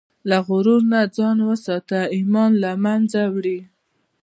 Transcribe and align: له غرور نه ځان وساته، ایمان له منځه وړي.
له 0.29 0.37
غرور 0.47 0.81
نه 0.93 1.01
ځان 1.17 1.37
وساته، 1.49 1.99
ایمان 2.15 2.51
له 2.63 2.71
منځه 2.85 3.21
وړي. 3.33 3.59